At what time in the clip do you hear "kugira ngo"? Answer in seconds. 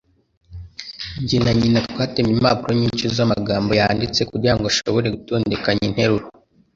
4.29-4.65